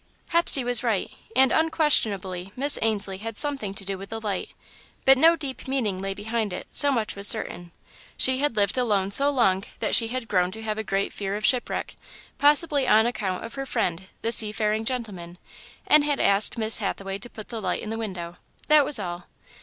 [0.29, 4.49] Hepsey was right, and unquestionably Miss Ainslie had something to do with the light;
[5.05, 7.71] but no deep meaning lay behind it so much was certain.
[8.17, 11.35] She had lived alone so long that she had grown to have a great fear
[11.35, 11.97] of shipwreck,
[12.39, 15.37] possibly on account of her friend, the "seafaring gentleman,"
[15.85, 18.37] and had asked Miss Hathaway to put the light in the window
[18.69, 19.27] that was all.